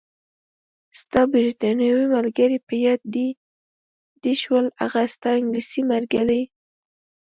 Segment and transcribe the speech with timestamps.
[0.99, 3.01] ستا بریتانوي ملګرې، په یاد
[4.23, 6.41] دې شول؟ هغه ستا انګلیسۍ ملګرې.